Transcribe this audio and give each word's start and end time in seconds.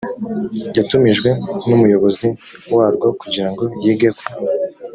yatumijwe 0.75 1.29
n 1.65 1.69
umuyobozi 1.77 2.27
warwo 2.75 3.07
kugirango 3.21 3.63
yige 3.83 4.09
ku 4.17 4.23